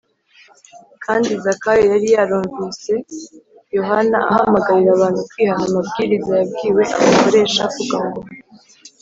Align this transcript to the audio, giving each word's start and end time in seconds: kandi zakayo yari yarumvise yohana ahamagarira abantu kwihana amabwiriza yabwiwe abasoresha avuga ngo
kandi 1.03 1.29
zakayo 1.43 1.83
yari 1.93 2.07
yarumvise 2.15 2.93
yohana 3.77 4.17
ahamagarira 4.31 4.91
abantu 4.93 5.19
kwihana 5.29 5.63
amabwiriza 5.69 6.33
yabwiwe 6.39 6.83
abasoresha 6.99 7.59
avuga 7.67 7.97
ngo 8.07 8.21